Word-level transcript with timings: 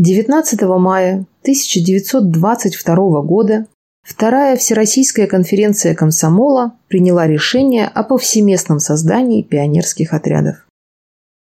19 0.00 0.62
мая 0.78 1.26
1922 1.42 3.20
года 3.20 3.66
Вторая 4.02 4.56
Всероссийская 4.56 5.26
конференция 5.26 5.94
комсомола 5.94 6.72
приняла 6.88 7.26
решение 7.26 7.86
о 7.86 8.02
повсеместном 8.02 8.78
создании 8.78 9.42
пионерских 9.42 10.14
отрядов. 10.14 10.66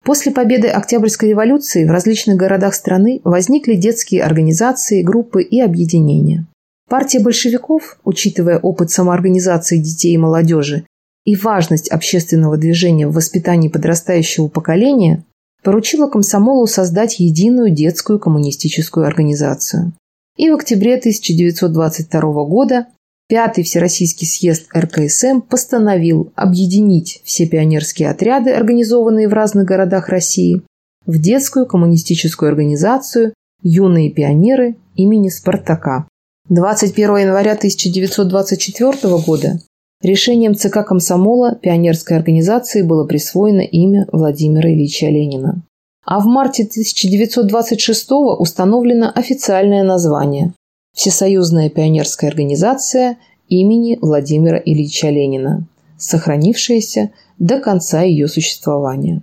После 0.06 0.32
победы 0.32 0.69
Октябрьской 0.69 1.29
революции 1.29 1.84
в 1.84 1.90
различных 1.90 2.38
городах 2.38 2.74
страны 2.74 3.20
возникли 3.24 3.74
детские 3.74 4.23
организации, 4.23 5.02
группы 5.02 5.43
и 5.43 5.61
объединения. 5.61 6.46
Партия 6.88 7.20
большевиков, 7.20 7.98
учитывая 8.04 8.59
опыт 8.59 8.91
самоорганизации 8.91 9.77
детей 9.77 10.14
и 10.14 10.18
молодежи 10.18 10.86
и 11.27 11.36
важность 11.36 11.91
общественного 11.91 12.57
движения 12.57 13.07
в 13.07 13.12
воспитании 13.12 13.68
подрастающего 13.68 14.48
поколения, 14.48 15.27
поручила 15.67 16.07
комсомолу 16.07 16.69
создать 16.69 17.19
единую 17.19 17.71
детскую 17.71 18.21
коммунистическую 18.21 19.05
организацию. 19.05 19.95
И 20.37 20.48
в 20.48 20.55
октябре 20.55 20.95
1922 20.95 22.20
года 22.45 22.87
Пятый 23.29 23.65
Всероссийский 23.65 24.29
съезд 24.29 24.69
РКСМ 24.73 25.41
постановил 25.41 26.33
объединить 26.37 27.21
все 27.24 27.48
пионерские 27.48 28.10
отряды, 28.10 28.52
организованные 28.52 29.27
в 29.27 29.33
разных 29.33 29.65
городах 29.65 30.09
России, 30.09 30.62
в 31.05 31.19
детскую 31.21 31.66
коммунистическую 31.66 32.48
организацию 32.48 33.35
«Юные 33.65 34.12
пионеры» 34.12 34.77
имени 34.95 35.30
Спартака. 35.30 36.07
21 36.48 37.16
января 37.16 37.55
1924 37.55 38.93
года 39.27 39.59
решением 40.02 40.55
ЦК 40.55 40.86
Комсомола 40.86 41.55
пионерской 41.55 42.16
организации 42.16 42.82
было 42.82 43.06
присвоено 43.06 43.60
имя 43.60 44.06
Владимира 44.12 44.70
Ильича 44.70 45.06
Ленина. 45.06 45.62
А 46.04 46.20
в 46.20 46.27
марте 46.27 46.62
1926 46.62 48.10
установлено 48.38 49.10
официальное 49.14 49.82
название– 49.82 50.52
Всесоюзная 50.96 51.68
пионерская 51.68 52.30
организация 52.30 53.18
имени 53.48 53.98
Владимира 54.01 54.56
Ильича 54.56 55.10
Ленина, 55.10 55.68
сохранившаяся 55.99 57.10
до 57.38 57.60
конца 57.60 58.01
ее 58.01 58.28
существования. 58.28 59.23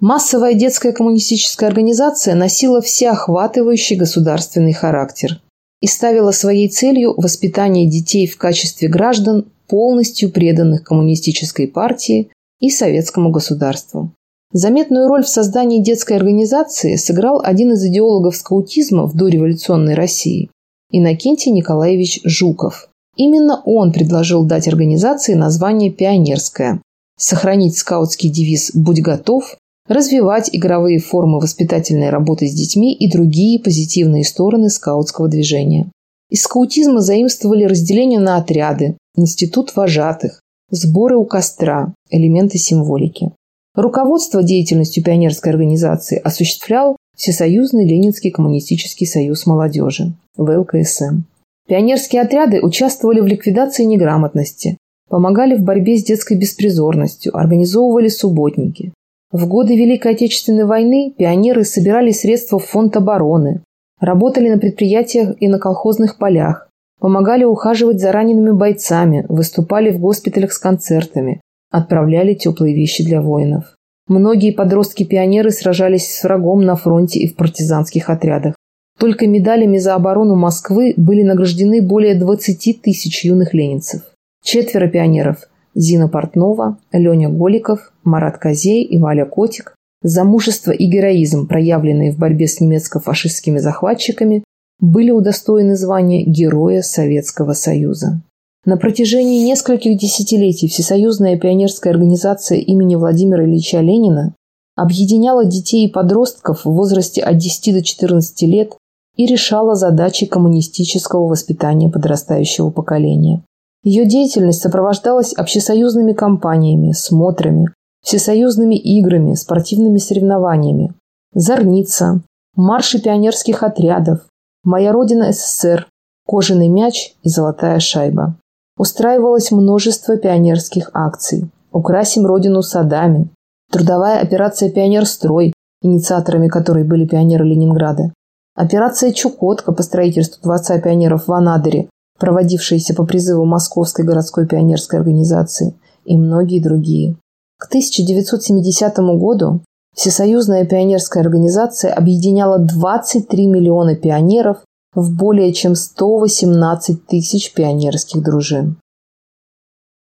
Массовая 0.00 0.54
детская 0.54 0.92
коммунистическая 0.92 1.66
организация 1.66 2.34
носила 2.34 2.80
всеохватывающий 2.80 3.96
государственный 3.96 4.72
характер 4.72 5.42
и 5.82 5.86
ставила 5.86 6.30
своей 6.30 6.70
целью 6.70 7.12
воспитание 7.14 7.86
детей 7.86 8.26
в 8.26 8.38
качестве 8.38 8.88
граждан, 8.88 9.52
полностью 9.70 10.30
преданных 10.30 10.82
коммунистической 10.82 11.68
партии 11.68 12.30
и 12.60 12.68
советскому 12.68 13.30
государству. 13.30 14.12
Заметную 14.52 15.08
роль 15.08 15.22
в 15.22 15.28
создании 15.28 15.80
детской 15.80 16.16
организации 16.16 16.96
сыграл 16.96 17.40
один 17.42 17.72
из 17.72 17.84
идеологов 17.84 18.34
скаутизма 18.34 19.06
в 19.06 19.14
дореволюционной 19.14 19.94
России– 19.94 20.50
Иннокентий 20.90 21.52
Николаевич 21.52 22.20
Жуков. 22.24 22.88
Именно 23.16 23.62
он 23.64 23.92
предложил 23.92 24.44
дать 24.44 24.66
организации 24.66 25.34
название 25.34 25.92
«Пионерская», 25.92 26.82
сохранить 27.16 27.76
скаутский 27.76 28.28
девиз 28.28 28.72
«Будь 28.74 29.00
готов», 29.00 29.56
развивать 29.86 30.50
игровые 30.52 30.98
формы 30.98 31.38
воспитательной 31.38 32.10
работы 32.10 32.48
с 32.48 32.52
детьми 32.52 32.92
и 32.92 33.10
другие 33.10 33.60
позитивные 33.60 34.24
стороны 34.24 34.68
скаутского 34.68 35.28
движения. 35.28 35.90
Из 36.30 36.42
скаутизма 36.42 37.00
заимствовали 37.00 37.64
разделение 37.64 38.20
на 38.20 38.36
отряды, 38.36 38.96
институт 39.16 39.74
вожатых, 39.74 40.40
сборы 40.70 41.16
у 41.16 41.24
костра, 41.24 41.92
элементы 42.08 42.56
символики. 42.56 43.32
Руководство 43.74 44.42
деятельностью 44.42 45.02
пионерской 45.02 45.50
организации 45.52 46.18
осуществлял 46.18 46.96
Всесоюзный 47.16 47.84
Ленинский 47.84 48.30
коммунистический 48.30 49.06
союз 49.06 49.44
молодежи, 49.44 50.12
ВЛКСМ. 50.36 51.22
Пионерские 51.68 52.22
отряды 52.22 52.62
участвовали 52.62 53.20
в 53.20 53.26
ликвидации 53.26 53.84
неграмотности, 53.84 54.78
помогали 55.08 55.54
в 55.56 55.62
борьбе 55.62 55.96
с 55.98 56.04
детской 56.04 56.38
беспризорностью, 56.38 57.36
организовывали 57.36 58.08
субботники. 58.08 58.92
В 59.32 59.46
годы 59.46 59.76
Великой 59.76 60.12
Отечественной 60.12 60.64
войны 60.64 61.12
пионеры 61.16 61.64
собирали 61.64 62.10
средства 62.10 62.58
в 62.58 62.64
фонд 62.64 62.96
обороны, 62.96 63.62
работали 64.00 64.48
на 64.48 64.58
предприятиях 64.58 65.34
и 65.38 65.48
на 65.48 65.58
колхозных 65.58 66.18
полях, 66.18 66.68
помогали 67.00 67.44
ухаживать 67.44 68.00
за 68.00 68.12
ранеными 68.12 68.50
бойцами, 68.50 69.26
выступали 69.28 69.90
в 69.90 70.00
госпиталях 70.00 70.52
с 70.52 70.58
концертами, 70.58 71.40
Отправляли 71.70 72.34
теплые 72.34 72.74
вещи 72.74 73.04
для 73.04 73.22
воинов. 73.22 73.76
Многие 74.08 74.52
подростки-пионеры 74.52 75.52
сражались 75.52 76.12
с 76.12 76.24
врагом 76.24 76.64
на 76.64 76.74
фронте 76.74 77.20
и 77.20 77.28
в 77.28 77.36
партизанских 77.36 78.10
отрядах. 78.10 78.56
Только 78.98 79.28
медалями 79.28 79.78
за 79.78 79.94
оборону 79.94 80.34
Москвы 80.34 80.94
были 80.96 81.22
награждены 81.22 81.80
более 81.80 82.16
20 82.16 82.82
тысяч 82.82 83.24
юных 83.24 83.54
ленинцев. 83.54 84.02
Четверо 84.42 84.88
пионеров– 84.88 85.48
Зина 85.76 86.08
Портнова, 86.08 86.76
Леня 86.90 87.28
Голиков, 87.28 87.92
Марат 88.02 88.38
Козей 88.38 88.82
и 88.82 88.98
Валя 88.98 89.24
Котик– 89.24 89.76
за 90.02 90.24
мужество 90.24 90.70
и 90.70 90.86
героизм, 90.86 91.46
проявленные 91.46 92.12
в 92.12 92.18
борьбе 92.18 92.46
с 92.46 92.60
немецко-фашистскими 92.60 93.58
захватчиками, 93.58 94.44
были 94.80 95.10
удостоены 95.10 95.76
звания 95.76 96.24
Героя 96.24 96.82
Советского 96.82 97.52
Союза. 97.52 98.22
На 98.64 98.76
протяжении 98.76 99.44
нескольких 99.44 99.96
десятилетий 99.98 100.68
Всесоюзная 100.68 101.38
пионерская 101.38 101.92
организация 101.92 102.58
имени 102.58 102.94
Владимира 102.94 103.44
Ильича 103.44 103.80
Ленина 103.80 104.34
объединяла 104.76 105.44
детей 105.44 105.86
и 105.86 105.90
подростков 105.90 106.64
в 106.64 106.70
возрасте 106.70 107.22
от 107.22 107.36
10 107.36 107.74
до 107.74 107.82
14 107.82 108.42
лет 108.42 108.72
и 109.16 109.26
решала 109.26 109.74
задачи 109.74 110.26
коммунистического 110.26 111.26
воспитания 111.26 111.90
подрастающего 111.90 112.70
поколения. 112.70 113.42
Ее 113.82 114.04
деятельность 114.04 114.60
сопровождалась 114.60 115.32
общесоюзными 115.32 116.12
кампаниями, 116.12 116.92
смотрами, 116.92 117.72
всесоюзными 118.02 118.76
играми, 118.76 119.34
спортивными 119.34 119.98
соревнованиями. 119.98 120.94
Зорница, 121.34 122.20
марши 122.56 123.00
пионерских 123.00 123.62
отрядов, 123.62 124.26
«Моя 124.64 124.92
Родина 124.92 125.32
СССР», 125.32 125.86
«Кожаный 126.26 126.68
мяч» 126.68 127.14
и 127.22 127.28
«Золотая 127.28 127.78
шайба» 127.80 128.36
устраивалось 128.76 129.50
множество 129.50 130.16
пионерских 130.16 130.90
акций. 130.94 131.50
«Украсим 131.72 132.26
Родину 132.26 132.62
садами», 132.62 133.28
трудовая 133.70 134.20
операция 134.20 134.70
«Пионерстрой», 134.70 135.52
инициаторами 135.82 136.48
которой 136.48 136.84
были 136.84 137.06
пионеры 137.06 137.44
Ленинграда, 137.44 138.12
операция 138.54 139.12
«Чукотка» 139.12 139.72
по 139.72 139.82
строительству 139.82 140.42
Дворца 140.42 140.78
пионеров 140.80 141.26
в 141.26 141.32
Анадыре, 141.32 141.88
проводившаяся 142.18 142.94
по 142.94 143.04
призыву 143.04 143.44
Московской 143.44 144.04
городской 144.04 144.46
пионерской 144.46 144.98
организации, 144.98 145.74
и 146.04 146.16
многие 146.16 146.60
другие. 146.60 147.16
К 147.60 147.66
1970 147.66 148.96
году 149.18 149.60
Всесоюзная 149.94 150.64
пионерская 150.64 151.22
организация 151.22 151.92
объединяла 151.92 152.58
23 152.58 153.46
миллиона 153.46 153.96
пионеров 153.96 154.58
в 154.94 155.14
более 155.14 155.52
чем 155.52 155.74
118 155.74 157.06
тысяч 157.06 157.52
пионерских 157.52 158.22
дружин. 158.22 158.78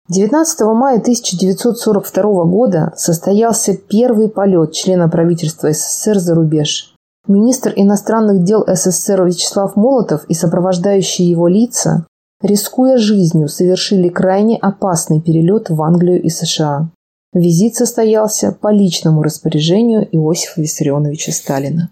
19 0.09 0.61
мая 0.75 0.99
1942 0.99 2.43
года 2.45 2.93
состоялся 2.95 3.75
первый 3.75 4.29
полет 4.29 4.73
члена 4.73 5.09
правительства 5.09 5.71
СССР 5.73 6.19
за 6.19 6.35
рубеж. 6.35 6.93
Министр 7.27 7.73
иностранных 7.75 8.43
дел 8.43 8.63
СССР 8.67 9.23
Вячеслав 9.23 9.75
Молотов 9.75 10.23
и 10.25 10.35
сопровождающие 10.35 11.27
его 11.27 11.47
лица, 11.47 12.05
рискуя 12.43 12.99
жизнью, 12.99 13.47
совершили 13.47 14.09
крайне 14.09 14.55
опасный 14.57 15.19
перелет 15.19 15.71
в 15.71 15.81
Англию 15.81 16.21
и 16.21 16.29
США. 16.29 16.91
Визит 17.33 17.75
состоялся 17.75 18.51
по 18.51 18.71
личному 18.71 19.21
распоряжению 19.21 20.07
Иосифа 20.11 20.61
Виссарионовича 20.61 21.31
Сталина. 21.31 21.91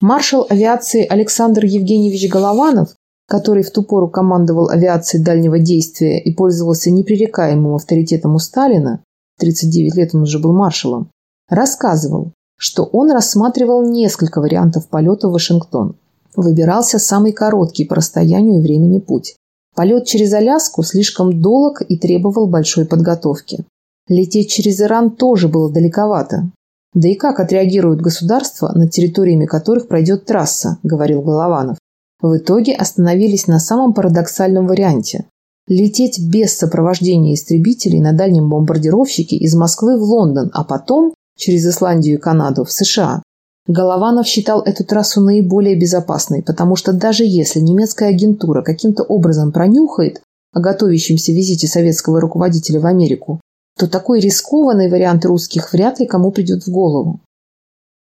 Маршал 0.00 0.46
авиации 0.48 1.04
Александр 1.04 1.64
Евгеньевич 1.64 2.30
Голованов, 2.30 2.94
который 3.26 3.64
в 3.64 3.72
ту 3.72 3.82
пору 3.82 4.08
командовал 4.08 4.68
авиацией 4.68 5.24
дальнего 5.24 5.58
действия 5.58 6.20
и 6.20 6.32
пользовался 6.32 6.92
непререкаемым 6.92 7.74
авторитетом 7.74 8.36
у 8.36 8.38
Сталина, 8.38 9.02
39 9.40 9.96
лет 9.96 10.14
он 10.14 10.22
уже 10.22 10.38
был 10.38 10.52
маршалом, 10.52 11.10
рассказывал, 11.48 12.32
что 12.56 12.84
он 12.84 13.10
рассматривал 13.10 13.82
несколько 13.82 14.40
вариантов 14.40 14.88
полета 14.88 15.28
в 15.28 15.32
Вашингтон. 15.32 15.96
Выбирался 16.36 16.98
самый 17.00 17.32
короткий 17.32 17.84
по 17.84 17.96
расстоянию 17.96 18.60
и 18.60 18.62
времени 18.62 19.00
путь. 19.00 19.34
Полет 19.74 20.06
через 20.06 20.32
Аляску 20.32 20.82
слишком 20.84 21.40
долг 21.40 21.82
и 21.82 21.98
требовал 21.98 22.46
большой 22.46 22.86
подготовки. 22.86 23.64
Лететь 24.08 24.50
через 24.50 24.80
Иран 24.80 25.10
тоже 25.10 25.48
было 25.48 25.72
далековато, 25.72 26.50
да 26.94 27.08
и 27.08 27.14
как 27.14 27.40
отреагируют 27.40 28.00
государства, 28.00 28.72
над 28.74 28.90
территориями 28.90 29.44
которых 29.44 29.86
пройдет 29.86 30.24
трасса, 30.24 30.78
говорил 30.82 31.20
Голованов. 31.20 31.76
В 32.22 32.38
итоге 32.38 32.74
остановились 32.74 33.46
на 33.46 33.58
самом 33.58 33.92
парадоксальном 33.92 34.66
варианте– 34.66 35.26
лететь 35.68 36.18
без 36.18 36.56
сопровождения 36.56 37.34
истребителей 37.34 38.00
на 38.00 38.12
дальнем 38.12 38.48
бомбардировщике 38.48 39.36
из 39.36 39.54
Москвы 39.54 39.98
в 39.98 40.02
Лондон, 40.04 40.50
а 40.54 40.64
потом 40.64 41.12
через 41.36 41.66
Исландию 41.66 42.14
и 42.14 42.20
Канаду 42.20 42.64
в 42.64 42.72
США. 42.72 43.22
Голованов 43.66 44.26
считал 44.26 44.62
эту 44.62 44.84
трассу 44.84 45.20
наиболее 45.20 45.78
безопасной, 45.78 46.42
потому 46.42 46.76
что 46.76 46.92
даже 46.92 47.24
если 47.24 47.60
немецкая 47.60 48.10
агентура 48.10 48.62
каким-то 48.62 49.02
образом 49.02 49.52
пронюхает 49.52 50.22
о 50.54 50.60
готовящемся 50.60 51.32
визите 51.32 51.66
советского 51.66 52.20
руководителя 52.20 52.80
в 52.80 52.86
Америку, 52.86 53.40
то 53.76 53.86
такой 53.88 54.20
рискованный 54.20 54.88
вариант 54.88 55.24
русских 55.24 55.72
вряд 55.72 56.00
ли 56.00 56.06
кому 56.06 56.30
придет 56.30 56.64
в 56.64 56.70
голову. 56.70 57.20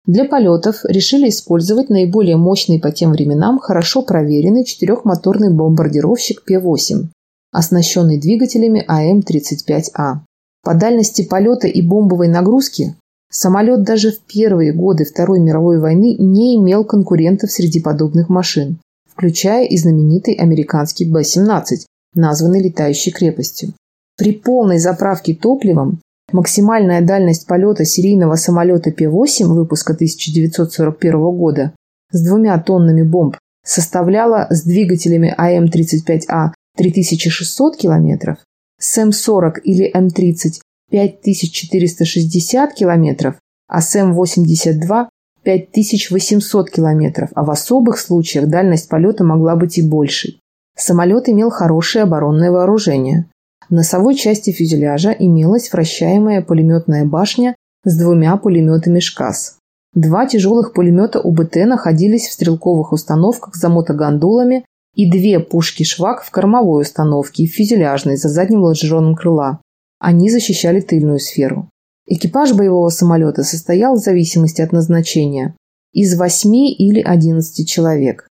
Для 0.04 0.24
полетов 0.24 0.84
решили 0.84 1.28
использовать 1.28 1.88
наиболее 1.88 2.36
мощный 2.36 2.80
по 2.80 2.90
тем 2.90 3.12
временам 3.12 3.58
хорошо 3.58 4.02
проверенный 4.02 4.64
четырехмоторный 4.64 5.54
бомбардировщик 5.54 6.44
П-8, 6.44 7.06
оснащенный 7.52 8.18
двигателями 8.18 8.84
АМ-35А. 8.86 10.20
По 10.64 10.74
дальности 10.74 11.22
полета 11.22 11.68
и 11.68 11.82
бомбовой 11.82 12.28
нагрузки 12.28 12.96
самолет 13.30 13.84
даже 13.84 14.10
в 14.10 14.20
первые 14.20 14.72
годы 14.72 15.04
Второй 15.04 15.38
мировой 15.38 15.78
войны 15.78 16.16
не 16.18 16.56
имел 16.56 16.84
конкурентов 16.84 17.50
среди 17.52 17.80
подобных 17.80 18.28
машин, 18.28 18.78
включая 19.08 19.66
и 19.66 19.76
знаменитый 19.76 20.34
американский 20.34 21.04
Б-17, 21.04 21.86
названный 22.14 22.60
летающей 22.60 23.12
крепостью. 23.12 23.72
При 24.18 24.32
полной 24.32 24.78
заправке 24.78 25.34
топливом 25.34 26.00
максимальная 26.32 27.00
дальность 27.00 27.46
полета 27.46 27.84
серийного 27.84 28.36
самолета 28.36 28.90
Пе-8 28.90 29.44
выпуска 29.46 29.92
1941 29.92 31.20
года 31.36 31.72
с 32.10 32.22
двумя 32.22 32.58
тоннами 32.58 33.02
бомб 33.02 33.36
составляла 33.64 34.46
с 34.50 34.62
двигателями 34.62 35.34
АМ-35А 35.36 36.52
3600 36.76 37.76
км, 37.76 38.38
с 38.78 38.98
М-40 38.98 39.60
или 39.64 39.90
М-30 39.94 40.60
5460 40.90 42.74
км, 42.74 43.36
а 43.68 43.80
с 43.80 43.96
М-82 43.96 45.08
5800 45.42 46.70
км, 46.70 47.28
а 47.34 47.44
в 47.44 47.50
особых 47.50 47.98
случаях 47.98 48.46
дальность 48.46 48.88
полета 48.88 49.24
могла 49.24 49.56
быть 49.56 49.78
и 49.78 49.82
большей. 49.82 50.38
Самолет 50.76 51.28
имел 51.28 51.50
хорошее 51.50 52.04
оборонное 52.04 52.50
вооружение. 52.50 53.26
В 53.68 53.74
носовой 53.74 54.14
части 54.14 54.50
фюзеляжа 54.50 55.10
имелась 55.10 55.72
вращаемая 55.72 56.42
пулеметная 56.42 57.04
башня 57.04 57.54
с 57.84 57.96
двумя 57.96 58.36
пулеметами 58.36 59.00
«ШКАС». 59.00 59.58
Два 59.94 60.26
тяжелых 60.26 60.72
пулемета 60.72 61.20
УБТ 61.20 61.56
находились 61.66 62.28
в 62.28 62.32
стрелковых 62.32 62.92
установках 62.92 63.54
за 63.54 63.68
мотогондолами 63.68 64.64
и 64.94 65.10
две 65.10 65.40
пушки 65.40 65.82
«Швак» 65.82 66.22
в 66.22 66.30
кормовой 66.30 66.82
установке 66.82 67.44
и 67.44 67.46
фюзеляжной 67.46 68.16
за 68.16 68.28
задним 68.28 68.62
лонжероном 68.62 69.14
крыла. 69.14 69.60
Они 69.98 70.30
защищали 70.30 70.80
тыльную 70.80 71.18
сферу. 71.18 71.68
Экипаж 72.06 72.54
боевого 72.54 72.88
самолета 72.88 73.44
состоял 73.44 73.94
в 73.94 73.98
зависимости 73.98 74.60
от 74.60 74.72
назначения 74.72 75.54
из 75.92 76.18
8 76.18 76.54
или 76.54 77.00
11 77.00 77.68
человек. 77.68 78.26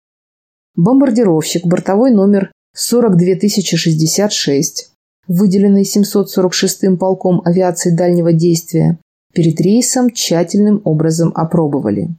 Бомбардировщик, 0.76 1.66
бортовой 1.66 2.12
номер 2.12 2.52
42066, 2.74 4.92
выделенный 5.30 5.84
746-м 5.84 6.98
полком 6.98 7.42
авиации 7.46 7.92
дальнего 7.92 8.34
действия, 8.34 8.98
перед 9.34 9.62
рейсом 9.62 10.12
тщательным 10.12 10.82
образом 10.84 11.32
опробовали. 11.34 12.10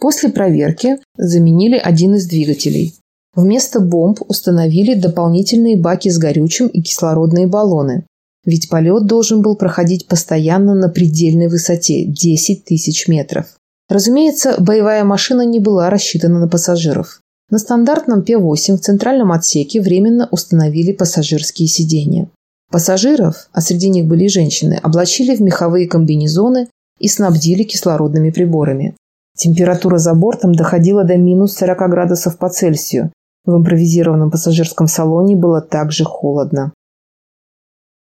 После 0.00 0.30
проверки 0.30 0.96
заменили 1.18 1.76
один 1.76 2.14
из 2.14 2.26
двигателей. 2.26 2.94
Вместо 3.34 3.80
бомб 3.80 4.20
установили 4.28 4.94
дополнительные 4.94 5.76
баки 5.76 6.08
с 6.08 6.16
горючим 6.16 6.68
и 6.68 6.80
кислородные 6.80 7.46
баллоны. 7.46 8.06
Ведь 8.46 8.70
полет 8.70 9.06
должен 9.06 9.42
был 9.42 9.56
проходить 9.56 10.08
постоянно 10.08 10.74
на 10.74 10.88
предельной 10.88 11.48
высоте– 11.48 12.04
10 12.06 12.64
тысяч 12.64 13.06
метров. 13.06 13.46
Разумеется, 13.88 14.54
боевая 14.58 15.04
машина 15.04 15.42
не 15.42 15.60
была 15.60 15.90
рассчитана 15.90 16.40
на 16.40 16.48
пассажиров. 16.48 17.20
На 17.50 17.58
стандартном 17.58 18.22
П-8 18.22 18.76
в 18.76 18.80
центральном 18.80 19.32
отсеке 19.32 19.80
временно 19.80 20.28
установили 20.30 20.92
пассажирские 20.92 21.68
сиденья. 21.68 22.28
Пассажиров, 22.70 23.48
а 23.52 23.60
среди 23.60 23.88
них 23.88 24.06
были 24.06 24.24
и 24.24 24.28
женщины, 24.28 24.78
облачили 24.82 25.34
в 25.34 25.42
меховые 25.42 25.88
комбинезоны 25.88 26.68
и 26.98 27.08
снабдили 27.08 27.64
кислородными 27.64 28.30
приборами. 28.30 28.94
Температура 29.36 29.98
за 29.98 30.14
бортом 30.14 30.54
доходила 30.54 31.02
до 31.02 31.16
минус 31.16 31.54
40 31.54 31.90
градусов 31.90 32.38
по 32.38 32.48
Цельсию. 32.48 33.10
В 33.44 33.56
импровизированном 33.56 34.30
пассажирском 34.30 34.86
салоне 34.86 35.34
было 35.34 35.60
также 35.60 36.04
холодно. 36.04 36.72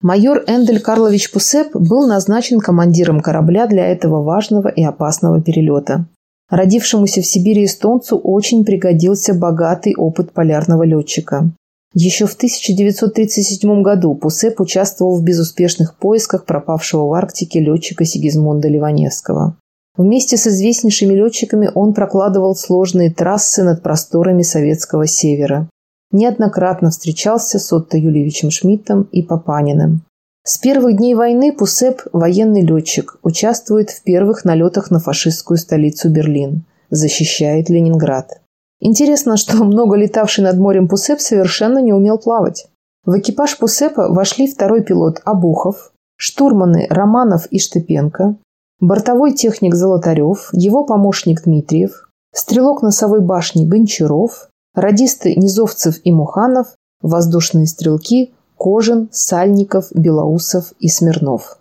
Майор 0.01 0.43
Эндель 0.47 0.81
Карлович 0.81 1.31
Пусеп 1.31 1.75
был 1.75 2.07
назначен 2.07 2.59
командиром 2.59 3.21
корабля 3.21 3.67
для 3.67 3.85
этого 3.85 4.21
важного 4.21 4.67
и 4.67 4.83
опасного 4.83 5.41
перелета. 5.41 6.05
Родившемуся 6.49 7.21
в 7.21 7.25
Сибири 7.25 7.65
эстонцу 7.65 8.17
очень 8.17 8.65
пригодился 8.65 9.33
богатый 9.33 9.95
опыт 9.95 10.31
полярного 10.31 10.83
летчика. 10.83 11.51
Еще 11.93 12.27
в 12.27 12.33
1937 12.33 13.81
году 13.81 14.13
Пусеп 14.13 14.61
участвовал 14.61 15.15
в 15.15 15.23
безуспешных 15.23 15.97
поисках 15.97 16.45
пропавшего 16.45 17.07
в 17.07 17.13
Арктике 17.13 17.59
летчика 17.59 18.05
Сигизмунда 18.05 18.67
Ливаневского. 18.67 19.57
Вместе 19.97 20.37
с 20.37 20.47
известнейшими 20.47 21.13
летчиками 21.13 21.71
он 21.73 21.93
прокладывал 21.93 22.55
сложные 22.55 23.11
трассы 23.11 23.63
над 23.63 23.81
просторами 23.81 24.43
советского 24.43 25.07
севера. 25.07 25.67
Неоднократно 26.11 26.91
встречался 26.91 27.59
с 27.59 27.73
Отто 27.73 27.97
Юльевичем 27.97 28.51
Шмидтом 28.51 29.03
и 29.11 29.23
Папаниным. 29.23 30.03
С 30.45 30.57
первых 30.57 30.97
дней 30.97 31.15
войны 31.15 31.51
Пусеп, 31.51 32.03
военный 32.13 32.61
летчик, 32.61 33.17
участвует 33.23 33.89
в 33.89 34.03
первых 34.03 34.45
налетах 34.45 34.89
на 34.89 34.99
фашистскую 34.99 35.57
столицу 35.57 36.09
Берлин, 36.09 36.63
защищает 36.89 37.69
Ленинград. 37.69 38.41
Интересно, 38.79 39.37
что 39.37 39.57
много 39.63 39.95
летавший 39.95 40.43
над 40.43 40.57
морем 40.57 40.87
Пусеп 40.87 41.19
совершенно 41.19 41.79
не 41.79 41.93
умел 41.93 42.17
плавать. 42.17 42.67
В 43.05 43.17
экипаж 43.17 43.57
Пусепа 43.57 44.07
вошли 44.09 44.51
второй 44.51 44.83
пилот 44.83 45.21
Абухов, 45.25 45.91
штурманы 46.17 46.87
Романов 46.89 47.45
и 47.47 47.59
Штепенко, 47.59 48.35
бортовой 48.79 49.33
техник 49.33 49.75
Золотарев, 49.75 50.49
его 50.51 50.83
помощник 50.83 51.43
Дмитриев, 51.43 52.09
стрелок 52.33 52.81
носовой 52.81 53.21
башни 53.21 53.65
Гончаров, 53.65 54.49
радисты 54.75 55.35
Низовцев 55.35 55.99
и 56.03 56.11
Муханов, 56.11 56.67
воздушные 57.01 57.67
стрелки 57.67 58.33
Кожин, 58.57 59.09
Сальников, 59.11 59.87
Белоусов 59.93 60.73
и 60.79 60.89
Смирнов. 60.89 61.59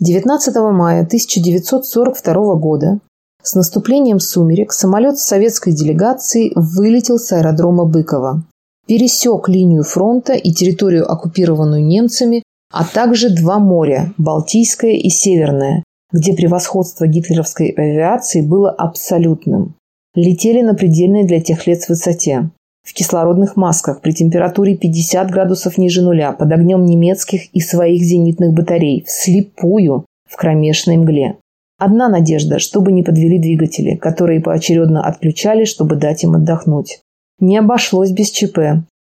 19 0.00 0.56
мая 0.72 1.02
1942 1.02 2.54
года 2.56 3.00
с 3.44 3.54
наступлением 3.54 4.18
сумерек 4.18 4.72
самолет 4.72 5.18
советской 5.18 5.72
делегацией 5.72 6.52
вылетел 6.56 7.18
с 7.18 7.30
аэродрома 7.30 7.84
Быкова, 7.84 8.42
пересек 8.86 9.48
линию 9.48 9.84
фронта 9.84 10.32
и 10.32 10.50
территорию, 10.52 11.10
оккупированную 11.10 11.84
немцами, 11.84 12.42
а 12.72 12.84
также 12.84 13.28
два 13.28 13.58
моря– 13.58 14.12
Балтийское 14.18 14.92
и 14.92 15.10
Северное, 15.10 15.84
где 16.10 16.32
превосходство 16.32 17.06
гитлеровской 17.06 17.68
авиации 17.68 18.40
было 18.40 18.70
абсолютным. 18.70 19.76
Летели 20.14 20.62
на 20.62 20.74
предельной 20.74 21.24
для 21.24 21.40
тех 21.40 21.66
лет 21.66 21.86
высоте 21.88 22.50
в 22.82 22.92
кислородных 22.92 23.56
масках 23.56 24.00
при 24.00 24.12
температуре 24.12 24.76
50 24.76 25.30
градусов 25.30 25.78
ниже 25.78 26.02
нуля 26.02 26.32
под 26.32 26.52
огнем 26.52 26.84
немецких 26.84 27.52
и 27.54 27.60
своих 27.60 28.02
зенитных 28.02 28.52
батарей, 28.52 29.04
вслепую, 29.06 30.06
в 30.28 30.36
кромешной 30.36 30.96
мгле. 30.96 31.36
Одна 31.84 32.08
надежда, 32.08 32.60
чтобы 32.60 32.92
не 32.92 33.02
подвели 33.02 33.38
двигатели, 33.38 33.94
которые 33.94 34.40
поочередно 34.40 35.06
отключали, 35.06 35.66
чтобы 35.66 35.96
дать 35.96 36.24
им 36.24 36.34
отдохнуть. 36.34 37.00
Не 37.40 37.58
обошлось 37.58 38.10
без 38.10 38.30
ЧП. 38.30 38.58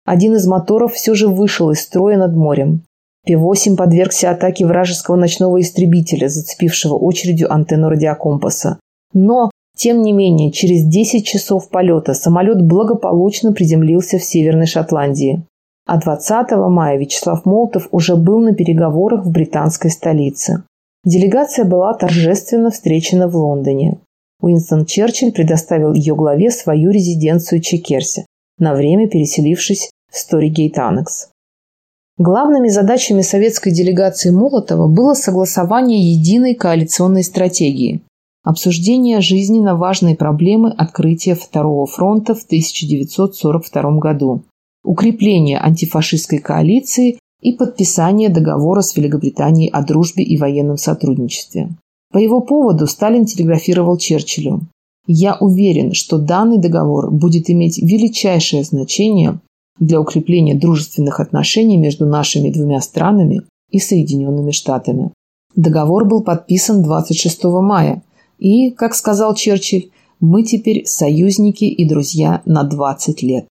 Один 0.04 0.34
из 0.34 0.46
моторов 0.46 0.92
все 0.92 1.14
же 1.14 1.28
вышел 1.28 1.70
из 1.70 1.80
строя 1.80 2.18
над 2.18 2.36
морем. 2.36 2.82
П-8 3.26 3.74
подвергся 3.74 4.30
атаке 4.30 4.66
вражеского 4.66 5.16
ночного 5.16 5.62
истребителя, 5.62 6.28
зацепившего 6.28 6.94
очередью 6.94 7.50
антенну 7.50 7.88
радиокомпаса. 7.88 8.78
Но 9.14 9.50
тем 9.74 10.02
не 10.02 10.12
менее, 10.12 10.52
через 10.52 10.84
10 10.84 11.24
часов 11.24 11.70
полета 11.70 12.12
самолет 12.12 12.60
благополучно 12.60 13.54
приземлился 13.54 14.18
в 14.18 14.24
Северной 14.24 14.66
Шотландии. 14.66 15.42
А 15.86 15.98
20 15.98 16.50
мая 16.68 16.98
Вячеслав 16.98 17.46
Молотов 17.46 17.88
уже 17.92 18.14
был 18.16 18.40
на 18.40 18.54
переговорах 18.54 19.24
в 19.24 19.30
британской 19.30 19.90
столице. 19.90 20.64
Делегация 21.04 21.64
была 21.64 21.94
торжественно 21.94 22.70
встречена 22.70 23.28
в 23.28 23.36
Лондоне. 23.36 23.98
Уинстон 24.40 24.84
Черчилль 24.84 25.32
предоставил 25.32 25.92
ее 25.92 26.14
главе 26.14 26.50
свою 26.50 26.90
резиденцию 26.90 27.60
Чекерси, 27.60 28.26
на 28.58 28.74
время 28.74 29.08
переселившись 29.08 29.90
в 30.10 30.16
Сторигейт 30.16 30.78
Аннекс. 30.78 31.30
Главными 32.18 32.68
задачами 32.68 33.22
советской 33.22 33.70
делегации 33.70 34.30
Молотова 34.30 34.88
было 34.88 35.14
согласование 35.14 36.12
единой 36.12 36.54
коалиционной 36.54 37.22
стратегии, 37.22 38.02
Обсуждение 38.48 39.20
жизненно 39.20 39.76
важной 39.76 40.14
проблемы 40.14 40.72
открытия 40.72 41.34
Второго 41.34 41.86
фронта 41.86 42.34
в 42.34 42.44
1942 42.44 43.98
году, 43.98 44.42
укрепление 44.82 45.58
антифашистской 45.58 46.38
коалиции 46.38 47.18
и 47.40 47.52
подписание 47.52 48.28
договора 48.28 48.80
с 48.80 48.96
Великобританией 48.96 49.70
о 49.70 49.82
дружбе 49.82 50.24
и 50.24 50.36
военном 50.36 50.76
сотрудничестве. 50.76 51.70
По 52.12 52.18
его 52.18 52.40
поводу 52.40 52.86
Сталин 52.86 53.26
телеграфировал 53.26 53.96
Черчиллю. 53.98 54.62
Я 55.06 55.36
уверен, 55.40 55.92
что 55.92 56.18
данный 56.18 56.58
договор 56.58 57.10
будет 57.10 57.48
иметь 57.50 57.78
величайшее 57.78 58.64
значение 58.64 59.40
для 59.78 60.00
укрепления 60.00 60.54
дружественных 60.54 61.20
отношений 61.20 61.76
между 61.76 62.06
нашими 62.06 62.50
двумя 62.50 62.80
странами 62.80 63.42
и 63.70 63.78
Соединенными 63.78 64.50
Штатами. 64.50 65.12
Договор 65.54 66.06
был 66.06 66.22
подписан 66.22 66.82
26 66.82 67.44
мая, 67.44 68.02
и, 68.38 68.70
как 68.70 68.94
сказал 68.94 69.34
Черчилль, 69.34 69.90
мы 70.20 70.42
теперь 70.42 70.84
союзники 70.86 71.64
и 71.64 71.88
друзья 71.88 72.42
на 72.44 72.64
20 72.64 73.22
лет. 73.22 73.46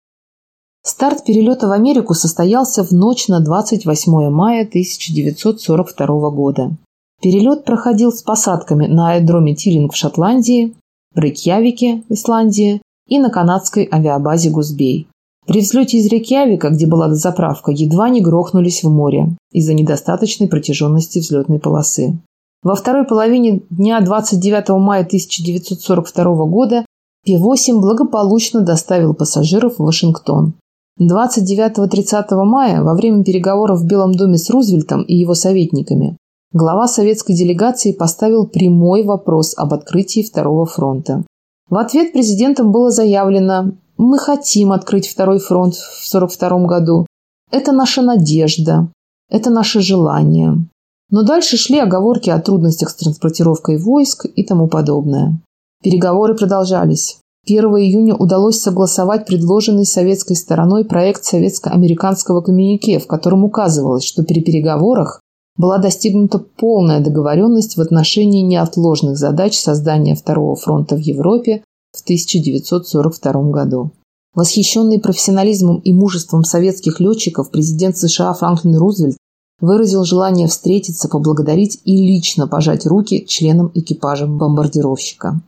Старт 0.87 1.23
перелета 1.23 1.67
в 1.67 1.71
Америку 1.71 2.13
состоялся 2.13 2.83
в 2.83 2.91
ночь 2.91 3.27
на 3.27 3.39
28 3.39 4.29
мая 4.29 4.67
1942 4.67 6.29
года. 6.29 6.77
Перелет 7.23 7.65
проходил 7.65 8.11
с 8.11 8.21
посадками 8.21 8.85
на 8.85 9.13
аэродроме 9.13 9.55
Тилинг 9.55 9.93
в 9.93 9.95
Шотландии, 9.95 10.75
в 11.15 11.19
Рейкьявике, 11.19 12.03
Исландия 12.09 12.81
и 13.07 13.17
на 13.17 13.31
канадской 13.31 13.89
авиабазе 13.91 14.51
Гузбей. 14.51 15.07
При 15.47 15.61
взлете 15.61 15.97
из 15.97 16.05
Рейкьявика, 16.05 16.69
где 16.69 16.85
была 16.85 17.11
заправка, 17.15 17.71
едва 17.71 18.09
не 18.09 18.21
грохнулись 18.21 18.83
в 18.83 18.89
море 18.91 19.29
из-за 19.51 19.73
недостаточной 19.73 20.47
протяженности 20.47 21.17
взлетной 21.17 21.57
полосы. 21.57 22.19
Во 22.61 22.75
второй 22.75 23.05
половине 23.05 23.63
дня 23.71 24.01
29 24.01 24.69
мая 24.77 25.03
1942 25.03 26.45
года 26.45 26.85
П-8 27.25 27.79
благополучно 27.79 28.61
доставил 28.61 29.15
пассажиров 29.15 29.79
в 29.79 29.83
Вашингтон. 29.83 30.53
29-30 30.99 32.43
мая, 32.45 32.81
во 32.81 32.93
время 32.93 33.23
переговоров 33.23 33.79
в 33.79 33.85
Белом 33.85 34.13
доме 34.13 34.37
с 34.37 34.49
Рузвельтом 34.49 35.01
и 35.01 35.13
его 35.13 35.33
советниками, 35.33 36.17
глава 36.53 36.87
советской 36.87 37.33
делегации 37.33 37.91
поставил 37.91 38.47
прямой 38.47 39.03
вопрос 39.03 39.53
об 39.57 39.73
открытии 39.73 40.23
Второго 40.23 40.65
фронта. 40.65 41.25
В 41.69 41.75
ответ 41.75 42.13
президентом 42.13 42.71
было 42.71 42.91
заявлено 42.91 43.73
«Мы 43.97 44.19
хотим 44.19 44.71
открыть 44.71 45.09
Второй 45.09 45.39
фронт 45.39 45.75
в 45.75 46.07
1942 46.13 46.65
году. 46.65 47.05
Это 47.51 47.73
наша 47.73 48.01
надежда. 48.01 48.87
Это 49.29 49.49
наше 49.49 49.81
желание». 49.81 50.65
Но 51.11 51.23
дальше 51.23 51.57
шли 51.57 51.79
оговорки 51.79 52.29
о 52.29 52.39
трудностях 52.39 52.89
с 52.89 52.95
транспортировкой 52.95 53.77
войск 53.77 54.25
и 54.33 54.43
тому 54.43 54.67
подобное. 54.67 55.39
Переговоры 55.83 56.35
продолжались. 56.35 57.19
1 57.47 57.63
июня 57.63 58.15
удалось 58.15 58.59
согласовать 58.59 59.27
предложенный 59.27 59.85
советской 59.85 60.35
стороной 60.35 60.83
проект 60.83 61.25
советско-американского 61.25 62.41
коммюнике, 62.41 62.97
в 62.97 63.05
котором 63.05 63.43
указывалось, 63.43 64.03
что 64.03 64.23
при 64.23 64.41
переговорах 64.41 65.21
была 65.55 65.77
достигнута 65.77 66.39
полная 66.39 67.01
договоренность 67.01 67.77
в 67.77 67.81
отношении 67.81 68.41
неотложных 68.41 69.17
задач 69.17 69.57
создания 69.59 70.15
Второго 70.15 70.55
фронта 70.55 70.95
в 70.95 70.99
Европе 70.99 71.63
в 71.93 72.01
1942 72.01 73.51
году. 73.51 73.91
Восхищенный 74.33 74.99
профессионализмом 74.99 75.77
и 75.77 75.93
мужеством 75.93 76.43
советских 76.43 76.99
летчиков, 76.99 77.51
президент 77.51 77.95
США 77.95 78.33
Франклин 78.33 78.75
Рузвельт 78.75 79.17
выразил 79.61 80.03
желание 80.03 80.47
встретиться, 80.47 81.07
поблагодарить 81.07 81.79
и 81.85 81.95
лично 81.95 82.47
пожать 82.47 82.85
руки 82.85 83.25
членам 83.25 83.71
экипажа 83.73 84.25
бомбардировщика. 84.27 85.41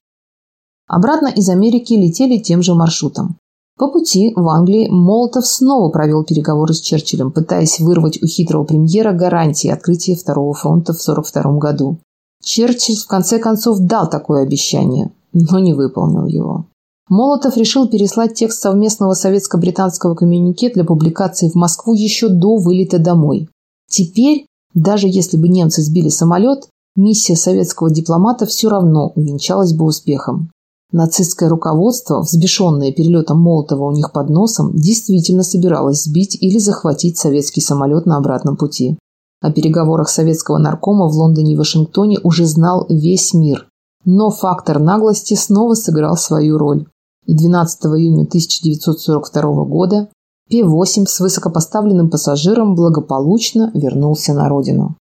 Обратно 0.88 1.28
из 1.28 1.50
Америки 1.50 1.94
летели 1.94 2.38
тем 2.38 2.62
же 2.62 2.74
маршрутом. 2.74 3.38
По 3.78 3.90
пути 3.90 4.34
в 4.36 4.48
Англии 4.48 4.88
Молотов 4.90 5.46
снова 5.46 5.90
провел 5.90 6.24
переговоры 6.24 6.74
с 6.74 6.80
Черчиллем, 6.80 7.32
пытаясь 7.32 7.80
вырвать 7.80 8.22
у 8.24 8.26
хитрого 8.26 8.64
премьера 8.64 9.14
гарантии 9.14 9.70
открытия 9.70 10.16
Второго 10.16 10.54
фронта 10.54 10.94
в 10.94 11.02
1942 11.02 11.60
году. 11.60 11.98
Черчилль 12.44 12.96
в 12.96 13.06
конце 13.06 13.38
концов 13.38 13.80
дал 13.80 14.10
такое 14.10 14.42
обещание, 14.42 15.12
но 15.34 15.60
не 15.60 15.74
выполнил 15.74 16.26
его. 16.26 16.66
Молотов 17.10 17.56
решил 17.56 17.88
переслать 17.88 18.34
текст 18.34 18.62
совместного 18.62 19.14
советско-британского 19.14 20.16
коммюнике 20.16 20.70
для 20.70 20.84
публикации 20.84 21.50
в 21.50 21.56
Москву 21.56 21.94
еще 21.94 22.30
до 22.30 22.58
вылета 22.58 22.98
домой. 22.98 23.48
Теперь, 23.90 24.46
даже 24.74 25.08
если 25.08 25.38
бы 25.38 25.48
немцы 25.48 25.82
сбили 25.84 26.10
самолет, 26.10 26.68
миссия 26.96 27.36
советского 27.36 27.92
дипломата 27.92 28.46
все 28.46 28.70
равно 28.70 29.12
увенчалась 29.16 29.74
бы 29.74 29.86
успехом. 29.86 30.50
Нацистское 30.92 31.50
руководство, 31.50 32.22
взбешенное 32.22 32.94
перелетом 32.94 33.42
Молотова 33.42 33.86
у 33.86 33.92
них 33.92 34.14
под 34.14 34.30
носом, 34.30 34.72
действительно 34.74 35.44
собиралось 35.44 36.04
сбить 36.04 36.38
или 36.40 36.58
захватить 36.60 37.18
советский 37.18 37.60
самолет 37.60 38.06
на 38.06 38.18
обратном 38.18 38.56
пути. 38.56 38.98
О 39.42 39.52
переговорах 39.52 40.10
советского 40.10 40.58
наркома 40.58 41.08
в 41.08 41.14
Лондоне 41.14 41.54
и 41.54 41.58
Вашингтоне 41.58 42.20
уже 42.24 42.46
знал 42.46 42.86
весь 42.90 43.34
мир. 43.34 43.68
Но 44.06 44.30
фактор 44.30 44.80
наглости 44.80 45.34
снова 45.34 45.74
сыграл 45.74 46.16
свою 46.16 46.58
роль. 46.58 46.88
И 47.26 47.36
12 47.36 47.86
июня 47.88 48.24
1942 48.24 49.66
года 49.66 50.10
П-8 50.50 51.06
с 51.06 51.20
высокопоставленным 51.20 52.10
пассажиром 52.10 52.76
благополучно 52.76 53.70
вернулся 53.74 54.34
на 54.34 54.48
родину. 54.48 54.96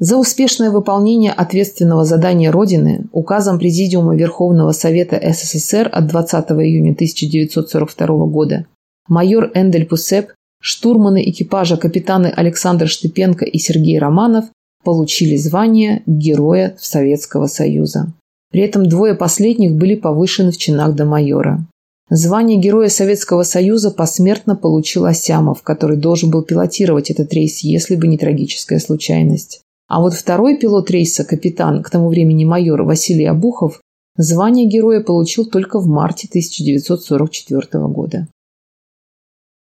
За 0.00 0.16
успешное 0.16 0.70
выполнение 0.70 1.32
ответственного 1.32 2.04
задания 2.04 2.52
Родины 2.52 3.06
указом 3.10 3.58
Президиума 3.58 4.14
Верховного 4.14 4.70
Совета 4.70 5.20
СССР 5.20 5.88
от 5.92 6.06
20 6.06 6.50
июня 6.52 6.92
1942 6.92 8.26
года 8.26 8.66
майор 9.08 9.50
Эндель 9.54 9.86
Пусеп, 9.86 10.30
штурманы 10.60 11.28
экипажа 11.28 11.76
капитаны 11.76 12.28
Александр 12.28 12.86
Штепенко 12.86 13.44
и 13.44 13.58
Сергей 13.58 13.98
Романов 13.98 14.44
получили 14.84 15.36
звание 15.36 16.02
Героя 16.06 16.76
Советского 16.78 17.46
Союза. 17.48 18.12
При 18.52 18.60
этом 18.62 18.88
двое 18.88 19.16
последних 19.16 19.74
были 19.74 19.96
повышены 19.96 20.52
в 20.52 20.58
чинах 20.58 20.94
до 20.94 21.06
майора. 21.06 21.66
Звание 22.08 22.58
Героя 22.58 22.88
Советского 22.88 23.42
Союза 23.42 23.90
посмертно 23.90 24.54
получил 24.54 25.04
Осямов, 25.04 25.62
который 25.62 25.96
должен 25.96 26.30
был 26.30 26.42
пилотировать 26.42 27.10
этот 27.10 27.32
рейс, 27.34 27.58
если 27.58 27.96
бы 27.96 28.06
не 28.06 28.16
трагическая 28.16 28.78
случайность. 28.78 29.62
А 29.88 30.00
вот 30.00 30.12
второй 30.12 30.58
пилот 30.58 30.90
рейса, 30.90 31.24
капитан, 31.24 31.82
к 31.82 31.88
тому 31.88 32.10
времени 32.10 32.44
майор 32.44 32.82
Василий 32.82 33.24
Абухов, 33.24 33.80
звание 34.16 34.66
героя 34.66 35.00
получил 35.00 35.46
только 35.46 35.80
в 35.80 35.86
марте 35.86 36.28
1944 36.28 37.86
года. 37.86 38.28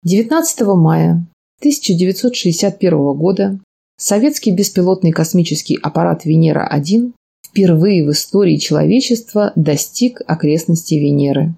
19 0.04 0.60
мая 0.76 1.26
1961 1.58 2.98
года 3.14 3.58
советский 3.96 4.52
беспилотный 4.52 5.10
космический 5.10 5.76
аппарат 5.82 6.24
«Венера-1» 6.24 7.12
впервые 7.44 8.06
в 8.06 8.12
истории 8.12 8.56
человечества 8.56 9.52
достиг 9.56 10.22
окрестностей 10.26 11.00
Венеры. 11.00 11.54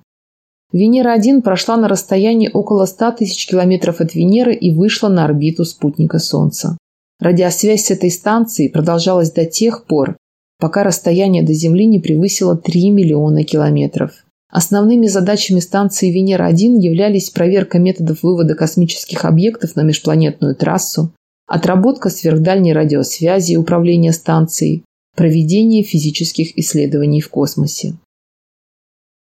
Венера-1 0.72 1.42
прошла 1.42 1.76
на 1.76 1.86
расстоянии 1.86 2.50
около 2.52 2.86
100 2.86 3.12
тысяч 3.12 3.46
километров 3.46 4.00
от 4.00 4.14
Венеры 4.14 4.54
и 4.54 4.74
вышла 4.74 5.08
на 5.08 5.24
орбиту 5.24 5.64
спутника 5.64 6.18
Солнца. 6.18 6.78
Радиосвязь 7.24 7.86
с 7.86 7.90
этой 7.90 8.10
станцией 8.10 8.68
продолжалась 8.68 9.32
до 9.32 9.46
тех 9.46 9.86
пор, 9.86 10.18
пока 10.58 10.84
расстояние 10.84 11.42
до 11.42 11.54
Земли 11.54 11.86
не 11.86 11.98
превысило 11.98 12.54
3 12.54 12.90
миллиона 12.90 13.44
километров. 13.44 14.26
Основными 14.50 15.06
задачами 15.06 15.60
станции 15.60 16.10
Венера-1 16.10 16.78
являлись 16.78 17.30
проверка 17.30 17.78
методов 17.78 18.22
вывода 18.22 18.54
космических 18.54 19.24
объектов 19.24 19.74
на 19.74 19.80
межпланетную 19.84 20.54
трассу, 20.54 21.14
отработка 21.46 22.10
сверхдальней 22.10 22.74
радиосвязи 22.74 23.52
и 23.52 23.56
управления 23.56 24.12
станцией, 24.12 24.84
проведение 25.16 25.82
физических 25.82 26.58
исследований 26.58 27.22
в 27.22 27.30
космосе. 27.30 27.94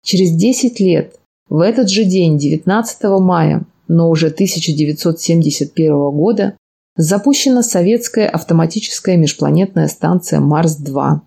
Через 0.01 0.31
10 0.31 0.79
лет, 0.79 1.19
в 1.49 1.59
этот 1.59 1.89
же 1.89 2.05
день, 2.05 2.37
19 2.37 3.03
мая, 3.19 3.65
но 3.89 4.09
уже 4.09 4.27
1971 4.27 5.91
года, 6.11 6.55
запущена 6.95 7.63
советская 7.63 8.27
автоматическая 8.29 9.17
межпланетная 9.17 9.87
станция 9.87 10.39
Марс-2. 10.39 11.21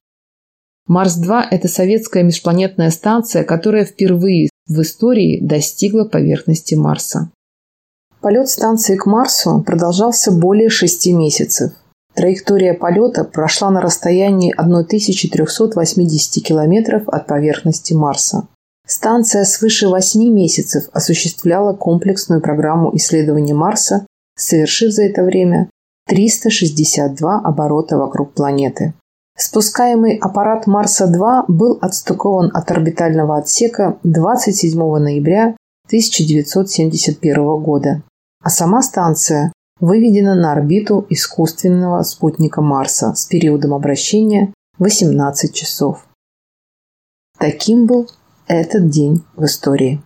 Марс-2– 0.86 1.42
это 1.50 1.68
советская 1.68 2.22
межпланетная 2.22 2.90
станция, 2.90 3.44
которая 3.44 3.84
впервые 3.84 4.50
в 4.66 4.80
истории 4.82 5.40
достигла 5.40 6.04
поверхности 6.04 6.74
Марса. 6.74 7.30
Полет 8.20 8.48
станции 8.48 8.96
к 8.96 9.06
Марсу 9.06 9.62
продолжался 9.66 10.32
более 10.32 10.70
шести 10.70 11.12
месяцев. 11.12 11.72
Траектория 12.14 12.74
полета 12.74 13.24
прошла 13.24 13.70
на 13.70 13.80
расстоянии 13.80 14.54
1380 14.56 16.44
километров 16.44 17.08
от 17.08 17.26
поверхности 17.26 17.92
Марса. 17.92 18.48
Станция 18.86 19.44
свыше 19.44 19.88
8 19.88 20.22
месяцев 20.32 20.84
осуществляла 20.92 21.74
комплексную 21.74 22.40
программу 22.40 22.94
исследования 22.96 23.54
Марса 23.54 24.06
совершив 24.36 24.92
за 24.92 25.04
это 25.04 25.22
время 25.22 25.68
362 26.06 27.40
оборота 27.40 27.96
вокруг 27.98 28.34
планеты. 28.34 28.94
Спускаемый 29.36 30.16
аппарат 30.16 30.66
Марса-2 30.66 31.46
был 31.48 31.78
отстыкован 31.80 32.50
от 32.54 32.70
орбитального 32.70 33.38
отсека 33.38 33.98
27 34.04 34.78
ноября 34.78 35.56
1971 35.86 37.62
года, 37.62 38.02
а 38.42 38.50
сама 38.50 38.82
станция 38.82 39.52
выведена 39.80 40.34
на 40.34 40.52
орбиту 40.52 41.04
искусственного 41.10 42.02
спутника 42.02 42.62
Марса 42.62 43.14
с 43.14 43.26
периодом 43.26 43.74
обращения 43.74 44.52
18 44.78 45.52
часов. 45.52 46.06
Таким 47.38 47.86
был 47.86 48.08
этот 48.46 48.88
день 48.88 49.24
в 49.34 49.44
истории. 49.44 50.00